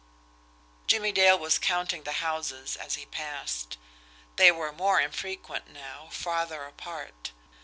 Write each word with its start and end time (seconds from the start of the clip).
Jimmie 0.87 1.11
Dale 1.11 1.37
was 1.37 1.59
counting 1.59 2.01
the 2.05 2.13
houses 2.25 2.75
as 2.75 2.95
he 2.95 3.05
passed 3.05 3.77
they 4.35 4.51
were 4.51 4.71
more 4.71 4.99
infrequent 4.99 5.67
now, 5.67 6.09
farther 6.09 6.63
apart. 6.63 7.31